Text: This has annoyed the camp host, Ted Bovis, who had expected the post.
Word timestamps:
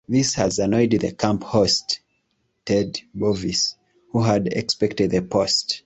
This 0.09 0.33
has 0.33 0.57
annoyed 0.57 0.97
the 0.99 1.11
camp 1.11 1.43
host, 1.43 1.99
Ted 2.65 2.99
Bovis, 3.13 3.75
who 4.11 4.23
had 4.23 4.47
expected 4.47 5.11
the 5.11 5.21
post. 5.21 5.79